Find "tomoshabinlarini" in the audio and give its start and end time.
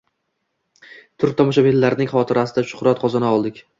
1.41-2.07